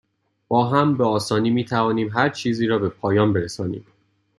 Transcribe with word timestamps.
با 0.47 0.67
هم، 0.67 0.97
به 0.97 1.05
آسانی 1.05 1.49
می 1.49 1.65
توانیم 1.65 2.09
هرچیزی 2.13 2.67
را 2.67 2.79
به 2.79 2.89
پایان 2.89 3.33
برسانیم. 3.33 3.85